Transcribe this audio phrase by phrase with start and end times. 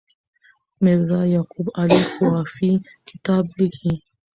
[0.83, 2.71] میرزا یعقوب علي خوافي
[3.09, 3.93] کتاب لیکي.